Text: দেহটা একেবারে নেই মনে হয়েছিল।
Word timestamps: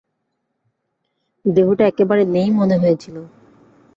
দেহটা 1.45 1.83
একেবারে 1.87 2.23
নেই 2.25 2.49
মনে 2.51 2.75
হয়েছিল। 2.77 3.15